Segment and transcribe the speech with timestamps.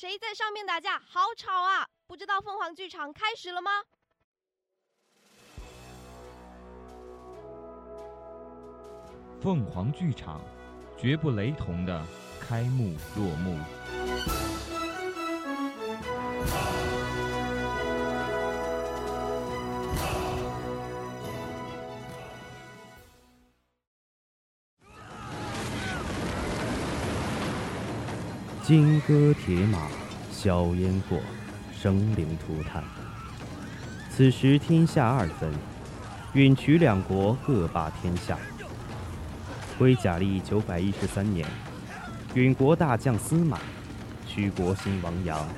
[0.00, 0.98] 谁在上面打架？
[1.00, 1.86] 好吵啊！
[2.06, 3.70] 不知道凤凰剧场开始了吗？
[9.42, 10.40] 凤凰剧场，
[10.98, 12.02] 绝不雷同的
[12.40, 13.58] 开幕落幕。
[28.70, 29.88] 金戈铁马，
[30.30, 31.18] 硝烟过，
[31.76, 32.84] 生灵涂炭。
[34.08, 35.52] 此时天下二分，
[36.34, 38.38] 允渠两国各霸天下。
[39.76, 41.44] 归甲历九百一十三年，
[42.34, 43.58] 允国大将司马，
[44.28, 45.48] 驱国新王阳，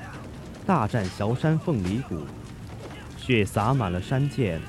[0.65, 2.19] 大战崤山凤梨谷，
[3.15, 4.59] 血洒满了山涧，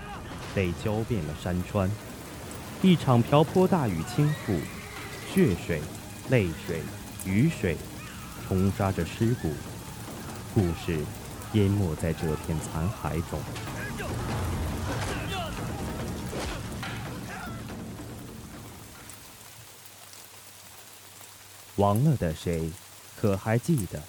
[0.54, 1.90] 泪浇遍了山川。
[2.82, 4.60] 一场瓢泼大雨倾覆，
[5.32, 5.80] 血水、
[6.28, 6.82] 泪水、
[7.24, 7.78] 雨水。
[8.46, 9.50] 冲刷着尸骨，
[10.52, 11.02] 故事
[11.54, 13.40] 淹没在这片残骸中。
[21.76, 22.70] 亡了的谁，
[23.18, 24.02] 可还记得？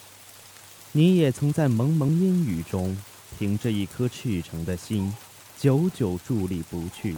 [0.91, 2.97] 你也曾在蒙蒙烟雨中，
[3.39, 5.15] 凭着一颗赤诚的心，
[5.57, 7.15] 久久伫立不去，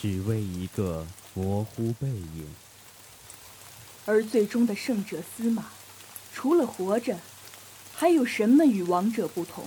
[0.00, 2.46] 只为一个模糊背影。
[4.06, 5.66] 而最终的胜者司马。
[6.34, 7.18] 除了活着，
[7.94, 9.66] 还有什么与王者不同？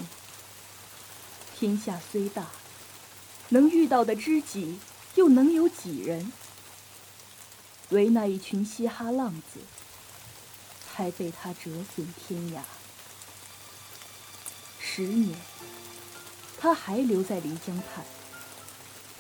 [1.56, 2.48] 天下虽大，
[3.50, 4.80] 能遇到的知己
[5.16, 6.32] 又能有几人？
[7.90, 9.60] 唯那一群嘻哈浪子，
[10.96, 12.62] 才被他折损天涯。
[14.80, 15.38] 十年，
[16.60, 18.04] 他还留在漓江畔，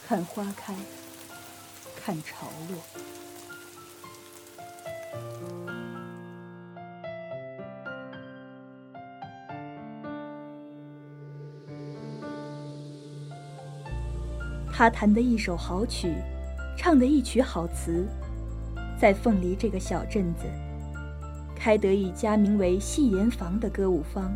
[0.08, 0.76] 看花开，
[2.04, 2.82] 看潮落。
[14.78, 16.14] 他弹的一首好曲，
[16.78, 18.06] 唱的一曲好词，
[19.00, 20.42] 在凤梨这个小镇子，
[21.56, 24.30] 开得一家名为戏言坊的歌舞坊。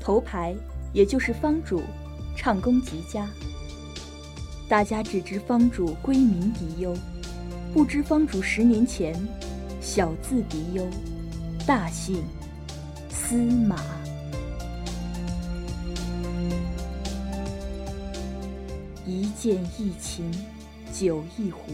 [0.00, 0.56] 头牌
[0.94, 1.82] 也就是坊主，
[2.34, 3.28] 唱功极佳。
[4.70, 6.96] 大家只知坊主闺名狄优，
[7.74, 9.14] 不知坊主十年前
[9.82, 10.82] 小字狄优，
[11.66, 12.24] 大姓
[13.10, 13.76] 司马。
[19.06, 20.30] 一剑一琴，
[20.90, 21.72] 酒一壶，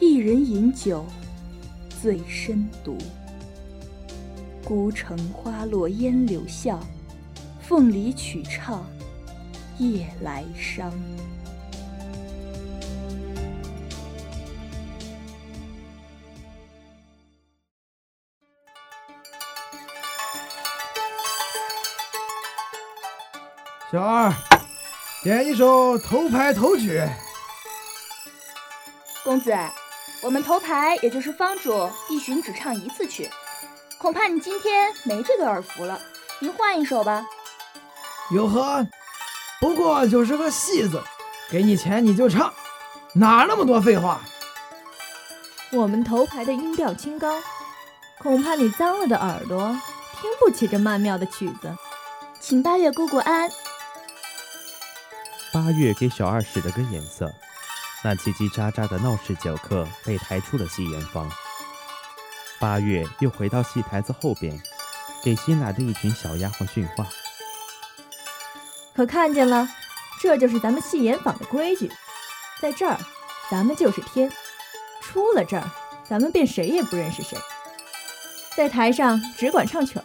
[0.00, 1.06] 一人饮酒，
[2.02, 2.98] 醉深独。
[4.64, 6.84] 孤城花落烟柳巷，
[7.60, 8.84] 凤梨曲唱
[9.78, 10.92] 夜来伤。
[23.92, 24.45] 小二。
[25.26, 27.02] 点一首头牌头曲。
[29.24, 29.52] 公子，
[30.22, 33.28] 我们头牌也就是方主，一巡只唱一次曲，
[33.98, 36.00] 恐怕你今天没这个耳福了。
[36.38, 37.26] 您换一首吧。
[38.30, 38.86] 哟呵，
[39.60, 41.02] 不过就是个戏子，
[41.50, 42.54] 给你钱你就唱，
[43.12, 44.20] 哪那么多废话？
[45.72, 47.42] 我们头牌的音调清高，
[48.18, 49.76] 恐怕你脏了的耳朵
[50.20, 51.76] 听不起这曼妙的曲子。
[52.38, 53.50] 请八月姑姑安。
[55.66, 57.28] 八月给小二使了个眼色，
[58.04, 61.28] 那叽叽喳喳的闹事酒客被抬出了戏言坊。
[62.60, 64.56] 八月又回到戏台子后边，
[65.24, 67.04] 给新来的一群小丫鬟训话。
[68.94, 69.68] 可看见了，
[70.20, 71.90] 这就是咱们戏言坊的规矩，
[72.62, 72.96] 在这儿，
[73.50, 74.30] 咱们就是天；
[75.02, 75.68] 出了这儿，
[76.08, 77.36] 咱们便谁也不认识谁。
[78.56, 80.04] 在台上只管唱曲儿，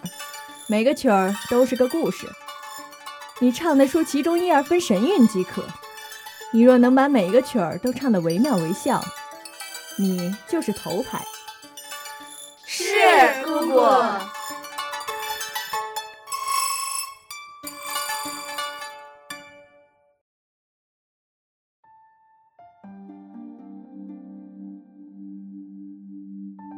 [0.66, 2.28] 每个曲儿都是个故事。
[3.44, 5.64] 你唱得出其中一二分神韵即可。
[6.54, 9.02] 你若能把每一个曲儿都唱得惟妙惟肖，
[9.98, 11.20] 你就是头牌。
[12.68, 12.84] 是
[13.44, 13.82] 姑姑。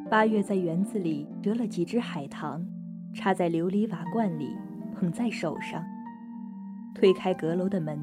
[0.09, 2.65] 八月在园子里折了几只海棠，
[3.13, 4.55] 插在琉璃瓦罐里，
[4.97, 5.83] 捧在手上。
[7.03, 8.01] 推开阁楼的门，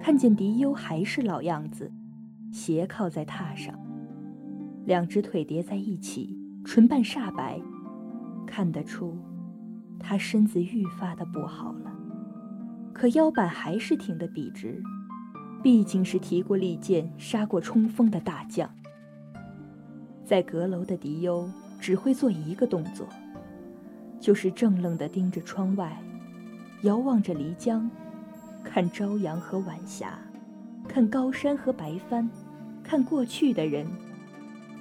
[0.00, 1.92] 看见迪优还是老样子，
[2.50, 3.78] 斜靠在榻上，
[4.86, 6.34] 两只腿叠在一起，
[6.64, 7.60] 唇瓣煞白，
[8.46, 9.18] 看得出
[10.00, 11.92] 他身子愈发的不好了。
[12.94, 14.82] 可腰板还是挺得笔直，
[15.62, 18.66] 毕竟是提过利剑、杀过冲锋的大将。
[20.24, 21.46] 在阁楼的迪优
[21.78, 23.06] 只会做一个动作，
[24.18, 26.02] 就是怔愣地盯着窗外，
[26.80, 27.90] 遥望着漓江，
[28.64, 30.18] 看朝阳和晚霞，
[30.88, 32.28] 看高山和白帆，
[32.82, 33.86] 看过去的人，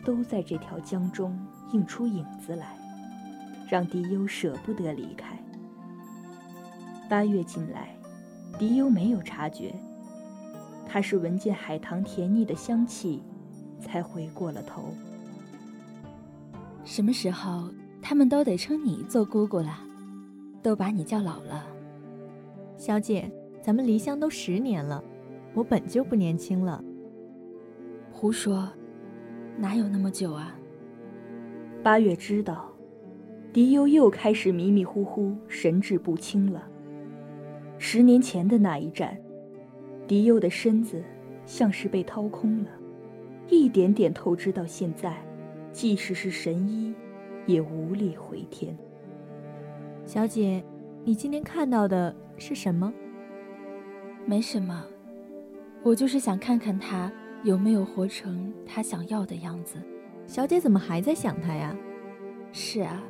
[0.06, 1.38] 都在这条江中
[1.74, 2.78] 映出影子来，
[3.70, 5.38] 让迪优舍不得离开。
[7.10, 7.94] 八月进来，
[8.58, 9.76] 迪优没有察觉，
[10.88, 13.22] 他是闻见海棠甜腻的香气，
[13.82, 14.94] 才回过了头。
[16.86, 17.70] 什么时候
[18.02, 19.78] 他们都得称你做姑姑了，
[20.64, 21.66] 都把你叫老了。
[22.78, 23.32] 小姐，
[23.62, 25.04] 咱们离乡都十年了，
[25.54, 26.84] 我本就不年轻了。
[28.12, 28.68] 胡说，
[29.58, 30.56] 哪有那么久啊？
[31.84, 32.72] 八月知道，
[33.54, 36.68] 迪优又开始迷迷糊糊、神志不清了。
[37.78, 39.18] 十年前的那一战，
[40.08, 41.04] 迪优的身子
[41.46, 42.70] 像是被掏空了，
[43.48, 45.16] 一点点透支到现在。
[45.72, 46.94] 即使是神医，
[47.46, 48.78] 也无力回天。
[50.06, 50.64] 小姐，
[51.06, 52.92] 你今天看到的是什么？
[54.26, 54.86] 没什么，
[55.84, 57.12] 我就是想看看他
[57.44, 59.78] 有没有活成他想要的样子。
[60.26, 61.76] 小姐怎么还在想他呀？
[62.52, 63.02] 是啊，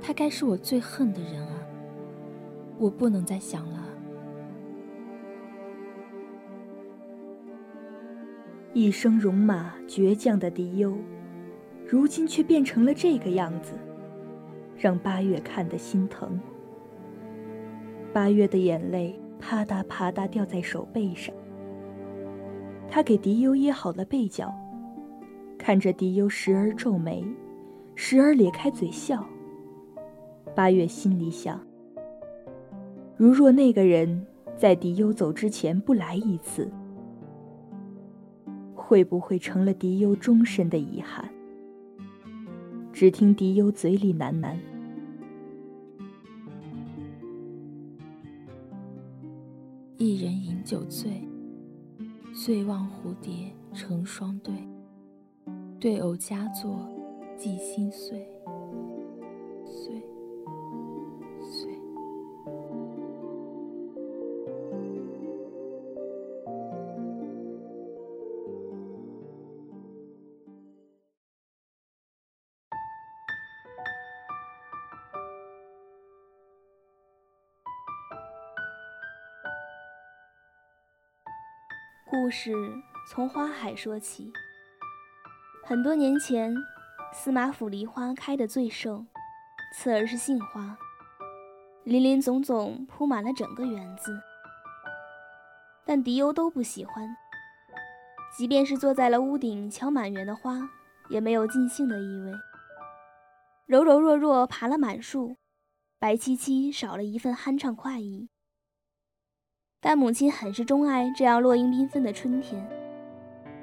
[0.00, 1.60] 他该是我最恨的人啊！
[2.78, 3.84] 我不能再想了。
[8.72, 10.96] 一生戎马倔强的迪优。
[11.86, 13.74] 如今却变成了这个样子，
[14.76, 16.40] 让八月看得心疼。
[18.12, 21.34] 八月的眼泪啪嗒啪嗒掉在手背上。
[22.88, 24.50] 他给迪优掖好了被角，
[25.58, 27.22] 看着迪优时而皱眉，
[27.94, 29.22] 时而咧开嘴笑。
[30.54, 31.60] 八月心里想：
[33.18, 34.26] 如若那个人
[34.56, 36.72] 在迪优走之前不来一次，
[38.74, 41.28] 会不会成了迪优终身的遗憾？
[42.94, 44.56] 只听迪优嘴里喃喃
[50.04, 51.26] ：“一人饮酒醉，
[52.34, 54.52] 醉望蝴蝶成双对。
[55.80, 56.86] 对偶佳作，
[57.38, 58.28] 寄心碎。”
[82.24, 82.54] 故事
[83.06, 84.32] 从花海说起。
[85.62, 86.56] 很多年前，
[87.12, 89.06] 司马府梨花开得最盛，
[89.76, 90.78] 次儿是杏花，
[91.82, 94.18] 林林总总铺满了整个园子。
[95.84, 97.14] 但迪欧都不喜欢，
[98.34, 100.70] 即便是坐在了屋顶瞧满园的花，
[101.10, 102.32] 也没有尽兴的意味。
[103.66, 105.36] 柔柔弱弱爬了满树，
[105.98, 108.30] 白漆漆少了一份酣畅快意。
[109.86, 112.66] 但母亲很是钟爱这样落英缤纷的春天，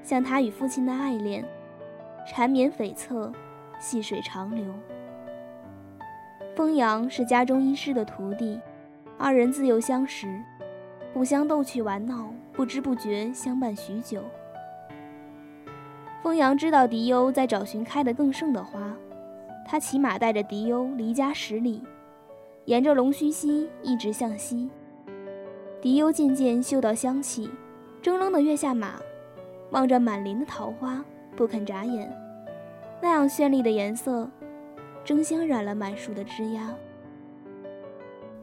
[0.04, 1.44] 像他与父亲的爱恋，
[2.28, 3.34] 缠绵悱恻，
[3.80, 4.72] 细水长流。
[6.56, 8.62] 风扬是家中医师的徒弟，
[9.18, 10.40] 二人自幼相识，
[11.12, 14.22] 互相逗趣玩闹，不知不觉相伴许久。
[16.22, 18.96] 风扬知道迪优在找寻开得更盛的花，
[19.66, 21.82] 他骑马带着迪优离家十里，
[22.66, 24.70] 沿着龙须溪一直向西。
[25.82, 27.50] 迪优渐渐嗅到香气，
[28.04, 29.02] 怔愣地跃下马，
[29.72, 31.04] 望着满林的桃花，
[31.36, 32.16] 不肯眨眼。
[33.02, 34.30] 那样绚丽的颜色，
[35.04, 36.76] 争相染了满树的枝桠。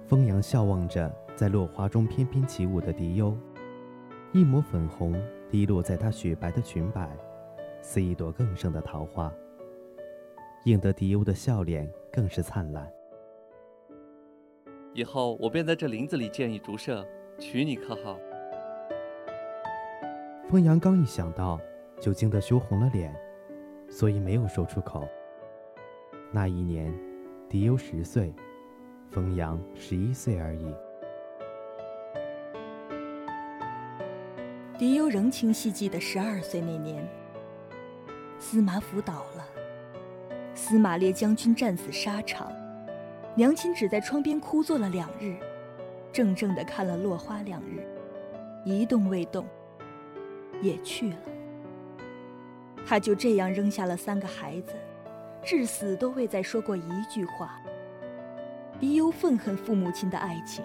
[0.04, 3.33] 风扬笑望着在落花中翩翩起舞的迪优，
[4.33, 5.14] 一抹粉红
[5.49, 7.09] 滴落在她雪白的裙摆，
[7.80, 9.33] 似一朵更盛的桃花，
[10.64, 12.90] 映得迪优的笑脸更是灿烂。
[14.92, 17.07] 以后我便在这林子里建一竹舍。
[17.38, 18.18] 娶你可好？
[20.50, 21.61] 风阳刚一想到，
[22.00, 23.14] 就惊得羞红了脸，
[23.88, 25.07] 所以没有说出口。
[26.33, 26.92] 那一年，
[27.49, 28.35] 迪优十岁，
[29.11, 30.75] 风阳十一岁而已。
[34.76, 37.07] 迪优仍清晰记得十二岁那年，
[38.38, 39.47] 司马府倒了，
[40.54, 42.52] 司马烈将军战死沙场，
[43.37, 45.37] 娘亲只在窗边枯坐了两日，
[46.18, 47.87] 怔怔地看了落花两日，
[48.64, 49.46] 一动未动，
[50.60, 51.16] 也去了。
[52.84, 54.72] 他就这样扔下了三个孩子，
[55.44, 57.60] 至死都未再说过一句话。
[58.80, 60.64] 狄忧愤恨父母亲的爱情，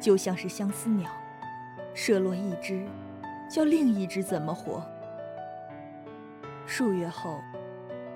[0.00, 1.08] 就像是相思鸟，
[1.94, 2.84] 射落一只，
[3.48, 4.84] 叫另一只怎么活？
[6.66, 7.40] 数月后，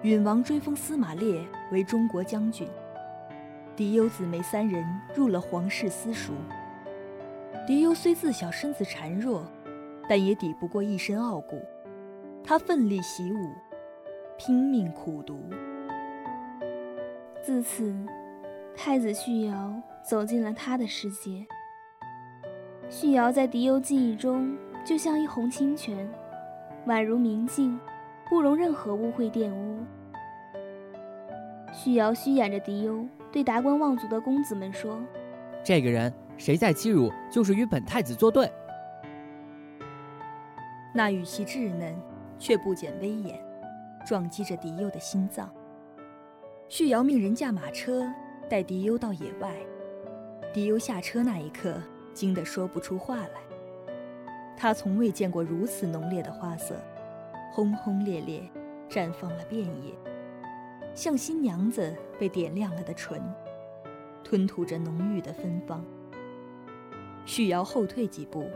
[0.02, 2.68] 允王追封司马烈为中国将军。
[3.76, 6.32] 狄忧姊妹三人入了皇室私塾。
[7.66, 9.44] 狄忧虽自小身子孱弱，
[10.08, 11.60] 但也抵不过一身傲骨。
[12.44, 13.50] 他奋力习武，
[14.38, 15.40] 拼命苦读。
[17.42, 17.94] 自此，
[18.76, 21.44] 太子旭尧走进了他的世界。
[22.88, 26.08] 旭尧在狄忧记忆中就像一泓清泉，
[26.86, 27.78] 宛如明镜，
[28.28, 29.78] 不容任何污秽玷污。
[31.72, 33.04] 旭尧虚掩着狄忧，
[33.34, 34.96] 对达官望族的公子们说
[35.64, 38.48] ：“这个人谁再欺辱，就是与本太子作对。”
[40.94, 41.92] 那语气稚嫩。
[42.36, 43.40] 却不减威严，
[44.04, 45.48] 撞击着狄优的心脏。
[46.68, 48.12] 旭瑶命人驾马车
[48.50, 49.54] 带狄优到野外。
[50.52, 51.80] 狄优下车那一刻，
[52.12, 53.40] 惊得说不出话来。
[54.56, 56.74] 他从未见过如此浓烈的花色，
[57.52, 58.42] 轰轰烈烈，
[58.90, 59.94] 绽放了遍野，
[60.94, 63.20] 像新娘子被点亮了的唇，
[64.22, 65.84] 吞吐着浓郁的芬芳。
[67.26, 68.48] 旭瑶后退几步，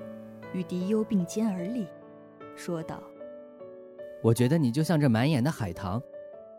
[0.53, 1.87] 与狄优并肩而立，
[2.55, 3.03] 说道。
[4.23, 6.01] 我觉得你就像这满眼的海棠，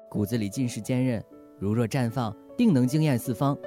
[0.10, 1.24] 骨子里尽是坚韧，
[1.58, 3.58] 如若绽放，定能惊艳四方。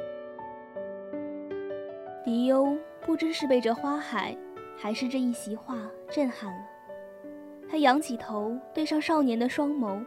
[2.25, 4.37] 狄优不知是被这花海，
[4.77, 5.79] 还是这一席话
[6.11, 6.65] 震撼了，
[7.71, 10.05] 他仰起头，对上少年的双眸，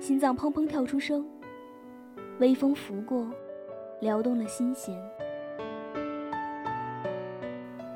[0.00, 1.24] 心脏砰砰跳出声。
[2.38, 3.30] 微风拂过，
[4.00, 4.96] 撩动了心弦。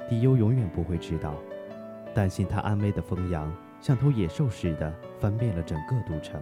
[0.08, 1.34] 狄忧永远不会知道，
[2.14, 3.52] 担心他安危的风扬。
[3.78, 6.40] 像头野兽似的翻遍了整个都城。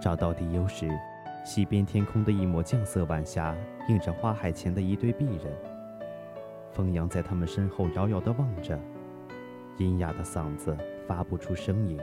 [0.00, 0.88] 找到狄忧时，
[1.44, 3.54] 西边天空的一抹绛色晚霞
[3.88, 5.52] 映着花海前的一对璧人。
[6.70, 8.78] 风扬在他们身后遥遥地望着，
[9.78, 11.98] 阴哑的嗓子发不出声音。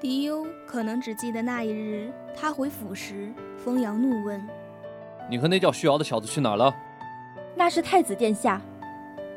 [0.00, 4.40] 狄忧可能只记得那一日，他回府时，风阳怒问
[5.28, 6.72] ：“你和那叫旭瑶的小子去哪儿了？”
[7.56, 8.62] 那是太子殿下。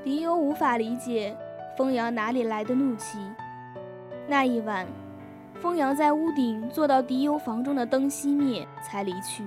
[0.03, 1.35] 狄忧无法理解。
[1.75, 3.17] 风阳哪里来的怒气？
[4.27, 4.85] 那一晚，
[5.55, 9.43] 风阳在屋顶坐到狄忧房中的灯熄灭，才离去。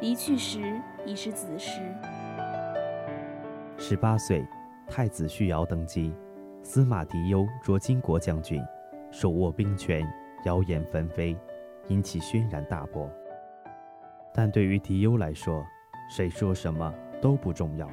[0.00, 1.80] 离去时已是子时。
[3.78, 4.46] 十八岁，
[4.86, 6.12] 太子旭尧登基，
[6.62, 8.62] 司马狄忧着金国将军，
[9.10, 10.06] 手握兵权，
[10.46, 11.36] 谣言纷飞，
[11.88, 13.10] 引起轩然大波。
[14.32, 15.66] 但对于狄优来说，
[16.08, 17.90] 谁说什么都不重要，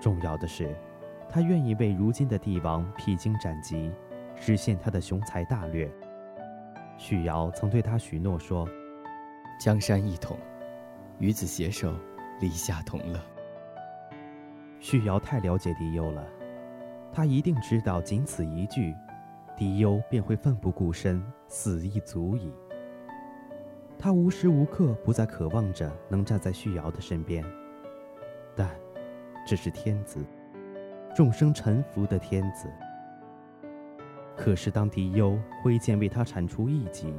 [0.00, 0.76] 重要的是。
[1.28, 3.90] 他愿意为如今的帝王披荆斩棘，
[4.34, 5.88] 实现他的雄才大略。
[6.98, 8.68] 许瑶曾对他许诺说
[9.58, 10.36] ：“江山一统，
[11.18, 11.94] 与子携手，
[12.40, 13.18] 立下同乐。”
[14.78, 16.26] 许瑶太了解狄优了，
[17.12, 18.94] 他一定知道，仅此一句，
[19.56, 22.52] 狄忧便会奋不顾身，死亦足矣。
[23.98, 27.44] 他无时无刻不在渴望着能站在旭瑶的身边，
[28.56, 28.68] 但
[29.46, 30.24] 这是天子。
[31.14, 32.68] 众生臣服的天子。
[34.34, 37.14] 可是，当狄忧挥剑为他铲除异己，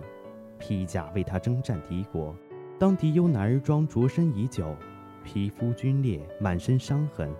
[0.57, 2.33] 披甲为他征战敌国；
[2.79, 4.75] 当狄忧男儿装着身已久，
[5.23, 7.31] 皮肤皲裂，满身伤痕，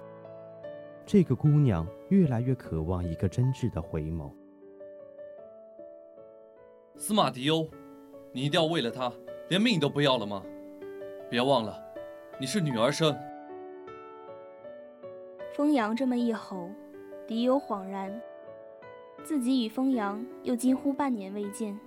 [1.08, 4.32] 这个姑娘越来越渴望一个真挚的回眸。
[6.96, 7.68] 司马迪欧，
[8.32, 9.12] 你一定要为了他
[9.50, 10.44] 连命都不要了吗？
[11.28, 11.76] 别忘了，
[12.40, 13.18] 你是女儿身。
[15.56, 16.70] 风扬这么一吼，
[17.28, 18.22] 迪欧恍然，
[19.24, 21.78] 自己与风扬又近乎半年未见。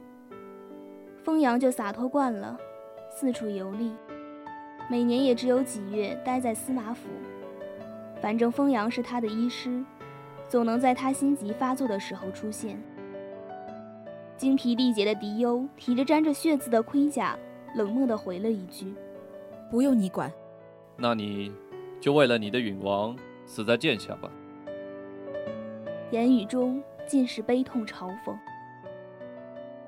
[1.22, 2.58] 风扬就洒脱惯了，
[3.08, 3.92] 四处游历，
[4.90, 7.08] 每年也只有几月待在司马府。
[8.20, 9.84] 反正风阳是他的医师，
[10.48, 12.82] 总能在他心急发作的时候出现。
[14.36, 17.38] 精疲力竭的狄忧提着沾着血渍的盔甲，
[17.74, 18.94] 冷漠地回了一句
[19.70, 20.30] ：“不用你管。”
[20.96, 21.52] 那你
[22.00, 23.16] 就为了你的允王。
[23.48, 24.28] 死在剑下吧。
[26.10, 28.36] 言语中尽是悲痛嘲讽。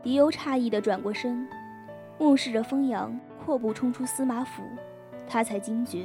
[0.01, 1.49] 狄忧诧异地转过身，
[2.19, 4.63] 目视着风扬阔步冲出司马府，
[5.27, 6.05] 他才惊觉，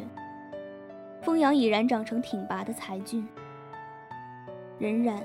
[1.22, 3.24] 风扬已然长成挺拔的才俊。
[4.80, 5.22] 仍然，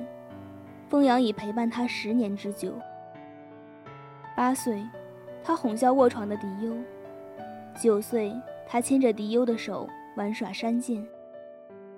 [0.91, 2.79] 风扬已陪伴他十年之久。
[4.39, 4.87] 八岁，
[5.43, 6.73] 他哄笑卧床的狄忧；
[7.77, 8.33] 九岁，
[8.69, 11.05] 他牵着迪优的手玩耍山涧。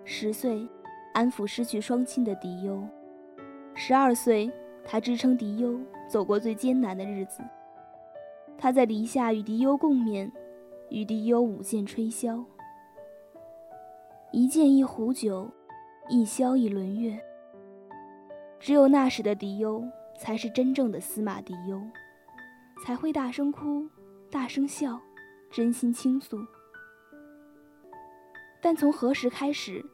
[0.04, 0.66] 十岁，
[1.12, 2.80] 安抚失去双亲的迪优；
[3.75, 4.50] 十二岁，
[4.82, 5.78] 他支撑迪优
[6.09, 7.42] 走过最艰难的日子。
[8.56, 10.30] 他在篱下与迪优共勉，
[10.88, 12.42] 与迪优舞剑吹箫。
[14.32, 15.47] 一剑一壶酒，
[16.09, 17.20] 一箫一轮月。
[18.59, 19.85] 只有那时的迪优，
[20.16, 21.78] 才是真正的司马迪优，
[22.83, 23.87] 才会大声哭，
[24.31, 25.01] 大声笑，
[25.51, 26.39] 真心倾诉。
[28.63, 29.85] 但从何时开始，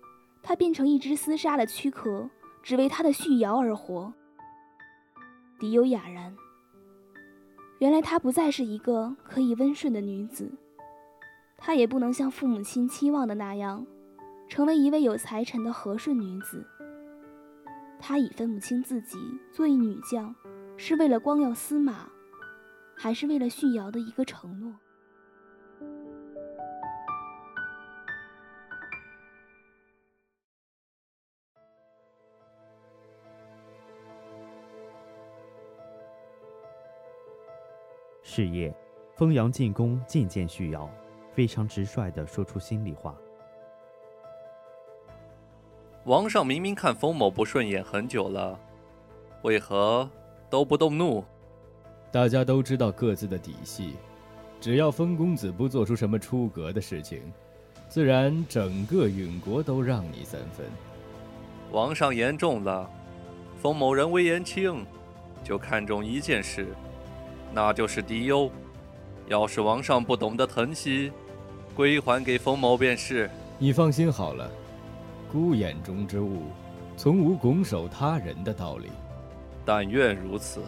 [0.43, 2.29] 他变成一只厮杀的躯壳，
[2.63, 4.13] 只为他的续瑶而活？
[5.59, 6.37] 迪优哑然。
[7.79, 10.51] 原来她不再是一个可以温顺的女子，
[11.59, 13.87] 她也不能像父母亲期望的那样，
[14.49, 16.67] 成为一位有才臣的和顺女子。
[17.99, 19.19] 她已分不清自己
[19.53, 20.35] 做一女将，
[20.77, 22.09] 是为了光耀司马，
[22.97, 24.73] 还是为了旭瑶的一个承诺。
[38.23, 38.75] 是夜，
[39.15, 40.91] 风阳进宫觐见旭瑶，
[41.33, 43.15] 非常直率的说出心里话。
[46.05, 48.59] 王上明明看风某不顺眼很久了，
[49.43, 50.11] 为何
[50.51, 51.25] 都不动怒？
[52.13, 53.95] 大家都知道各自的底细，
[54.61, 57.21] 只要封公子不做出什么出格的事情，
[57.89, 60.67] 自然整个允国都让你三分。
[61.73, 62.89] 王上言重了，
[63.61, 64.87] 封某人微言轻，
[65.45, 66.69] 就看重一件事。
[67.53, 68.51] 那就是迪优，
[69.29, 71.13] 要是王上不懂得疼惜，
[71.75, 73.29] 归还给封某便是。
[73.59, 74.51] 你放心好了，
[75.31, 76.45] 孤眼中之物，
[76.97, 78.89] 从无拱手他人的道理。
[79.65, 80.61] 但愿如此。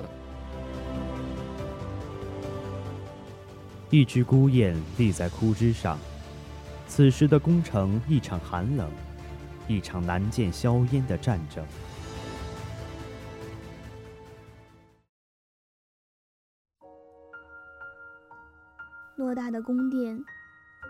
[3.90, 5.99] 一只孤雁立在枯枝上，
[6.86, 8.91] 此时的宫城一场寒冷，
[9.67, 11.65] 一场难见硝烟的战争。
[19.17, 20.23] 偌大的宫殿，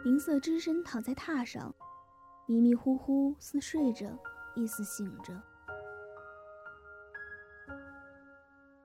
[0.05, 1.73] 明色之身躺在榻上，
[2.49, 4.07] 迷迷糊糊，似睡着，
[4.57, 5.41] 亦似醒着。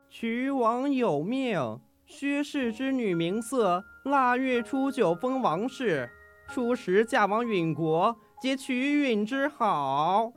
[0.07, 6.09] 渠王有命，薛氏之女名色，腊月初九封王氏，
[6.49, 10.33] 初十嫁往允国，皆曲允之好。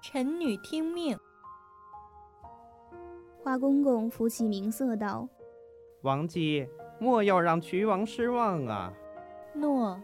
[0.00, 1.18] 臣女听命。
[3.42, 5.28] 花公公扶起明色道
[6.02, 6.68] ：“王姬。”
[7.00, 8.92] 莫要让渠王失望啊！
[9.54, 10.00] 诺。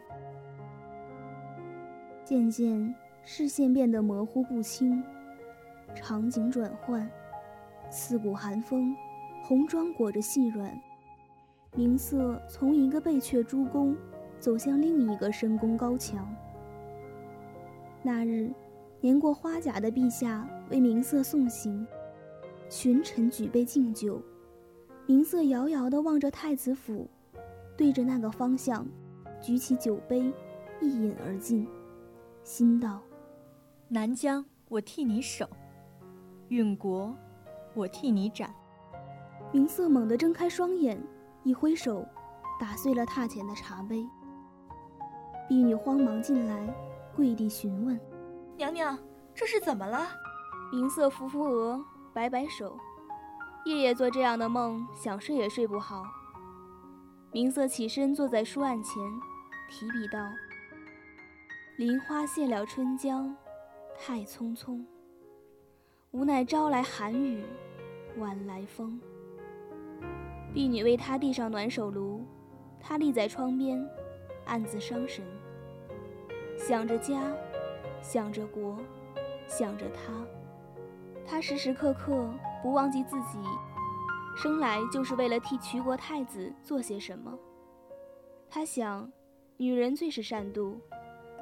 [2.24, 5.04] 渐渐，视线变得模糊不清，
[5.94, 7.08] 场景转换，
[7.88, 8.96] 刺骨寒风，
[9.44, 10.76] 红妆裹着细软，
[11.76, 13.96] 明色从一个贝阙诸宫
[14.40, 16.28] 走向另一个深宫高墙。
[18.02, 18.50] 那日，
[19.00, 21.86] 年过花甲的陛下为明色送行，
[22.68, 24.20] 群臣举杯敬酒。
[25.06, 27.08] 明色遥遥地望着太子府，
[27.76, 28.86] 对着那个方向，
[29.40, 30.32] 举起酒杯，
[30.80, 31.66] 一饮而尽，
[32.42, 33.00] 心道
[33.88, 35.46] ：“南疆，我替你守；
[36.48, 37.14] 允国，
[37.74, 38.54] 我替你斩。”
[39.50, 41.02] 明色猛地睁开双眼，
[41.44, 42.06] 一挥手，
[42.60, 44.06] 打碎了榻前的茶杯。
[45.48, 46.74] 婢女慌忙进来，
[47.16, 47.98] 跪地询问
[48.56, 48.98] ：“娘娘，
[49.34, 50.08] 这是怎么了？”
[50.70, 52.76] 明瑟扶扶额，摆摆手。
[53.64, 56.04] 夜夜做这样的梦，想睡也睡不好。
[57.32, 59.02] 明瑟起身坐在书案前，
[59.70, 60.18] 提笔道
[61.76, 63.34] ：“林花谢了春江，
[63.98, 64.84] 太匆匆。
[66.10, 67.44] 无奈朝来寒雨，
[68.18, 69.00] 晚来风。”
[70.52, 72.24] 婢女为他递上暖手炉，
[72.80, 73.88] 他立在窗边，
[74.46, 75.24] 暗自伤神，
[76.56, 77.32] 想着家，
[78.02, 78.78] 想着国，
[79.46, 80.12] 想着他。
[81.26, 82.28] 他时时刻刻。
[82.60, 83.38] 不忘记自己
[84.36, 87.32] 生来就是为了替曲国太子做些什么。
[88.50, 89.08] 他想，
[89.56, 90.74] 女人最是善妒，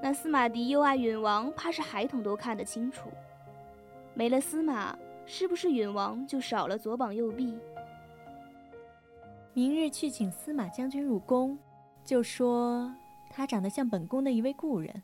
[0.02, 3.08] 那司马迪又爱允王，怕是孩童都看得清楚。
[4.12, 7.58] 没了司马，是不是允王就少了左膀右臂？
[9.56, 11.58] 明日去请司马将军入宫，
[12.04, 12.94] 就说
[13.30, 15.02] 他长得像本宫的一位故人。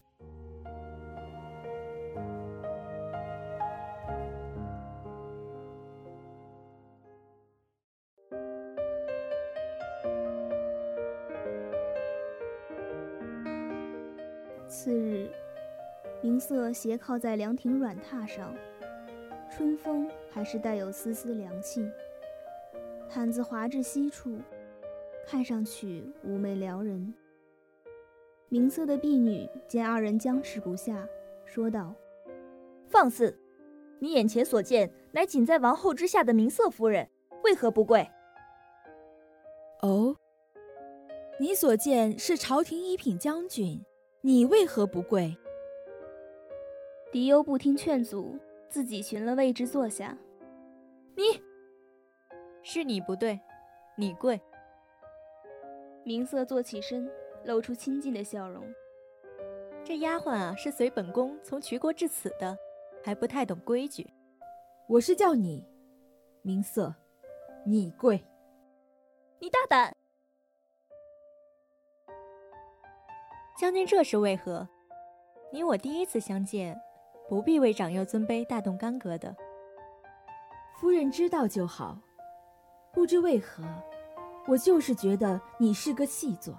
[14.69, 15.31] 次日，
[16.21, 18.55] 明色斜靠在凉亭软榻上，
[19.51, 21.91] 春风还是带有丝丝凉气。
[23.13, 24.39] 毯子滑至膝处，
[25.27, 27.13] 看上去妩媚撩人。
[28.49, 31.07] 明色的婢女见二人僵持不下，
[31.45, 31.95] 说道
[32.89, 33.39] ：“放肆！
[33.99, 37.07] 你眼前所见乃仅在王后之下的明色夫人，
[37.45, 38.09] 为何不跪？”
[39.83, 40.17] 哦，
[41.39, 43.79] 你所见是朝廷一品将军，
[44.23, 45.37] 你为何不跪？
[47.11, 48.39] 狄优不听劝阻，
[48.71, 50.17] 自己寻了位置坐下。
[51.15, 51.43] 你，
[52.63, 53.41] 是你不对，
[53.97, 54.41] 你跪。
[56.05, 57.11] 明色坐起身，
[57.45, 58.65] 露出亲近的笑容。
[59.85, 62.57] 这丫鬟啊，是随本宫从衢国至此的，
[63.05, 64.09] 还不太懂规矩。
[64.87, 65.67] 我是叫你，
[66.43, 66.95] 明色，
[67.65, 68.25] 你跪。
[69.41, 69.97] 你大胆！
[73.59, 74.69] 将军这是为何？
[75.53, 76.81] 你我第一次相见，
[77.29, 79.35] 不必为长幼尊卑大动干戈的。
[80.81, 81.99] 夫人知道就好。
[82.93, 83.65] 不知为何，
[84.47, 86.55] 我就是觉得你是个细作。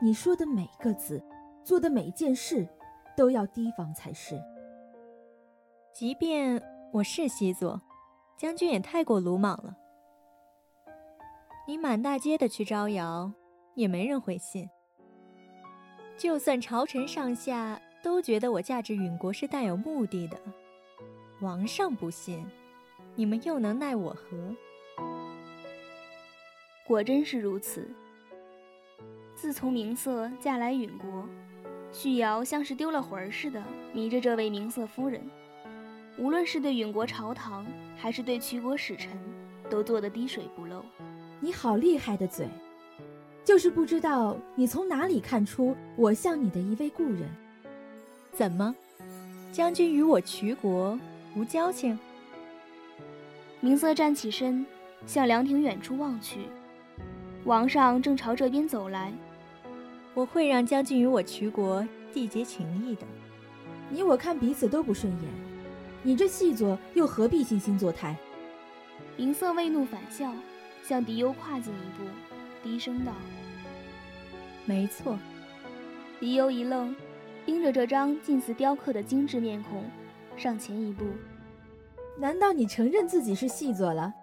[0.00, 1.22] 你说的每个字，
[1.62, 2.66] 做的每件事，
[3.14, 4.40] 都要提防才是。
[5.92, 6.62] 即便
[6.92, 7.80] 我是细作，
[8.38, 9.76] 将军也太过鲁莽了。
[11.66, 13.30] 你满大街的去招摇，
[13.74, 14.68] 也没人会信。
[16.16, 20.38] 就算朝臣上下都觉得我嫁至允国是带有目的的，
[21.42, 22.46] 王上不信，
[23.14, 24.56] 你们又能奈我何？
[26.88, 27.86] 果真是如此。
[29.34, 31.28] 自从明瑟嫁来允国，
[31.92, 35.20] 旭瑶像是丢了魂儿似的迷着这位明瑟夫人，
[36.16, 39.10] 无论是对允国朝堂，还是对曲国使臣，
[39.68, 40.82] 都做得滴水不漏。
[41.40, 42.48] 你好厉害的嘴，
[43.44, 47.28] 就是不知道你从哪里看出我像你的一位故人。
[48.32, 48.74] 怎么，
[49.52, 50.98] 将军与我曲国
[51.36, 51.98] 无交情？
[53.60, 54.64] 明瑟站起身，
[55.04, 56.40] 向凉亭远处望去，
[57.48, 59.10] 王上正朝这边走来。
[60.12, 61.82] 我会让将军与我渠国
[62.12, 63.06] 缔结情谊的。
[63.88, 65.30] 你我看彼此都不顺眼，
[66.02, 68.14] 你这细作又何必惺惺作态？
[69.16, 70.32] 明色未怒反笑。
[70.82, 72.04] 向狄优跨进一步，
[72.62, 73.12] 低声道
[74.64, 75.18] ：“没错。”
[76.18, 76.96] 狄优一愣，
[77.44, 79.84] 盯着这张近似雕刻的精致面孔，
[80.34, 81.04] 上前一步
[82.18, 84.14] ：“难道你承认自己是细作了？”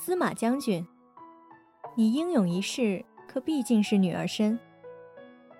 [0.00, 0.86] 司马将军，
[1.96, 4.58] 你英勇一世，可毕竟是女儿身。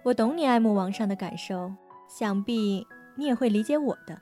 [0.02, 1.72] 我懂你爱慕王上的感受，
[2.08, 4.20] 想必你也会理解我的。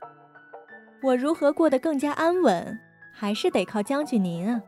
[1.03, 2.79] 我如何过得更加安稳，
[3.14, 4.61] 还是得靠将军您啊。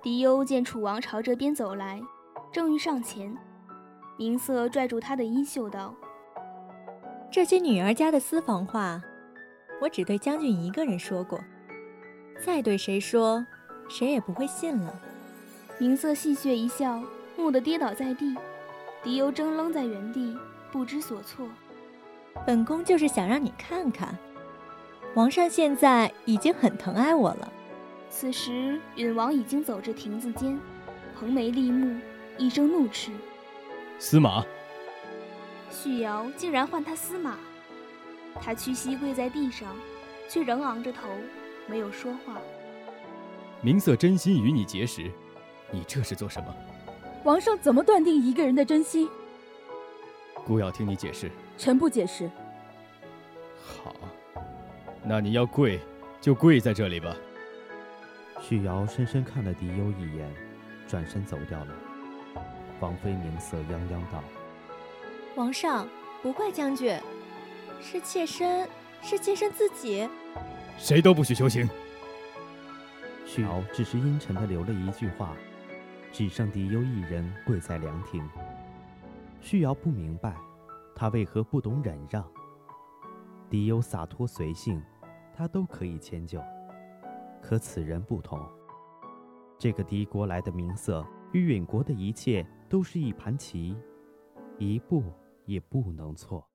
[0.00, 2.00] 狄优见楚王朝这边走来，
[2.52, 3.36] 正欲上前，
[4.16, 5.92] 明瑟拽住他的衣袖道
[7.28, 9.02] ：“这些女儿家的私房话，
[9.82, 11.40] 我只对将军一个人说过，
[12.40, 13.44] 再对谁说，
[13.88, 14.94] 谁也不会信了。”
[15.78, 17.02] 明色戏谑一笑，
[17.36, 18.34] 蓦地跌倒在地，
[19.02, 20.34] 狄尤怔愣在原地，
[20.72, 21.46] 不知所措。
[22.46, 24.16] 本宫就是想让你看看，
[25.14, 27.52] 王上现在已经很疼爱我了。
[28.08, 30.58] 此时，允王已经走至亭子间，
[31.14, 32.00] 横眉立目，
[32.38, 33.10] 一声怒斥
[33.98, 34.42] ：“司马！”
[35.70, 37.36] 旭瑶竟然唤他司马，
[38.40, 39.76] 他屈膝跪在地上，
[40.26, 41.10] 却仍昂着头，
[41.66, 42.38] 没有说话。
[43.60, 45.10] 明色真心与你结识，
[45.70, 46.54] 你这是做什么？
[47.24, 49.08] 王上怎么断定一个人的真心？
[50.44, 51.30] 孤要听你解释。
[51.58, 52.30] 臣不解释。
[53.60, 53.94] 好，
[55.02, 55.80] 那你要跪，
[56.20, 57.16] 就跪在这里吧。
[58.40, 60.32] 许瑶深深看了狄优一眼，
[60.86, 61.74] 转身走掉了。
[62.78, 64.22] 王妃明色泱泱道
[65.34, 65.88] ：“王上，
[66.22, 66.96] 不怪将军，
[67.80, 68.68] 是妾身，
[69.02, 70.08] 是妾身自己。
[70.78, 71.68] 谁都不许求情。”
[73.26, 75.34] 许瑶只是阴沉的留了一句话，
[76.16, 78.26] 只剩狄优一人跪在凉亭。
[79.42, 80.34] 旭瑶不明白，
[80.94, 82.24] 他为何不懂忍让。
[83.50, 84.82] 狄优洒脱随性，
[85.34, 86.40] 他都可以迁就。
[87.42, 88.40] 可此人不同，
[89.58, 93.76] 这个敌国来的名色与允国的一切都是一盘棋，
[94.56, 95.04] 一步
[95.44, 96.48] 也不能错。